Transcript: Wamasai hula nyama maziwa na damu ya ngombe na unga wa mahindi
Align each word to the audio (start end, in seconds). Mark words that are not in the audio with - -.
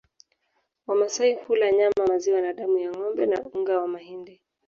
Wamasai 0.87 1.33
hula 1.33 1.71
nyama 1.71 2.07
maziwa 2.07 2.41
na 2.41 2.53
damu 2.53 2.77
ya 2.77 2.91
ngombe 2.91 3.25
na 3.25 3.43
unga 3.45 3.79
wa 3.81 3.87
mahindi 3.87 4.41